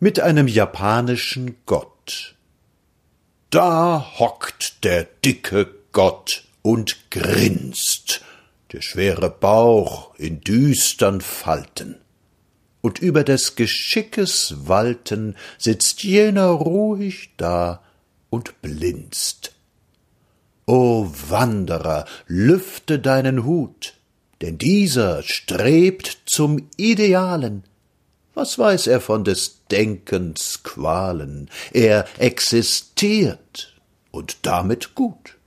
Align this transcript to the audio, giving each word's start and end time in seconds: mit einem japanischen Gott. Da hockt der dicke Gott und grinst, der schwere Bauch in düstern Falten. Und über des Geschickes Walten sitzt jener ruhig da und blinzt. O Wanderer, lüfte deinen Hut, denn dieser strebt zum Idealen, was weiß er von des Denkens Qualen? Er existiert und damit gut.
mit 0.00 0.20
einem 0.20 0.46
japanischen 0.46 1.56
Gott. 1.66 2.36
Da 3.50 4.12
hockt 4.18 4.84
der 4.84 5.04
dicke 5.24 5.74
Gott 5.92 6.44
und 6.62 7.10
grinst, 7.10 8.22
der 8.72 8.82
schwere 8.82 9.30
Bauch 9.30 10.14
in 10.16 10.40
düstern 10.40 11.20
Falten. 11.20 11.96
Und 12.80 13.00
über 13.00 13.24
des 13.24 13.56
Geschickes 13.56 14.54
Walten 14.68 15.34
sitzt 15.56 16.04
jener 16.04 16.48
ruhig 16.48 17.30
da 17.36 17.82
und 18.30 18.60
blinzt. 18.62 19.54
O 20.66 21.10
Wanderer, 21.28 22.04
lüfte 22.26 22.98
deinen 22.98 23.44
Hut, 23.44 23.94
denn 24.42 24.58
dieser 24.58 25.22
strebt 25.22 26.18
zum 26.26 26.68
Idealen, 26.76 27.64
was 28.38 28.56
weiß 28.56 28.86
er 28.86 29.00
von 29.00 29.24
des 29.24 29.64
Denkens 29.66 30.62
Qualen? 30.62 31.50
Er 31.72 32.06
existiert 32.18 33.74
und 34.12 34.46
damit 34.46 34.94
gut. 34.94 35.37